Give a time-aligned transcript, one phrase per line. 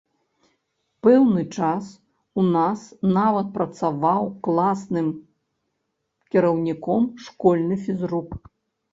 [1.07, 1.89] Пэўны час
[2.43, 2.79] у нас
[3.17, 5.07] нават працаваў класным
[6.37, 8.31] кіраўніком школьны фізрук.